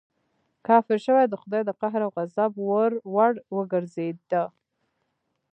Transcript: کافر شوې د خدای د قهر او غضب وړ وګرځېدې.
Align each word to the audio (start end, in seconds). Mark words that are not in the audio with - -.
کافر 0.67 0.97
شوې 1.05 1.23
د 1.27 1.33
خدای 1.41 1.61
د 1.65 1.71
قهر 1.79 2.01
او 2.05 2.11
غضب 2.17 2.51
وړ 3.15 3.33
وګرځېدې. 3.55 4.43